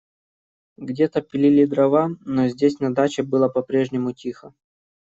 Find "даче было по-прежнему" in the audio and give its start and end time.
2.91-4.13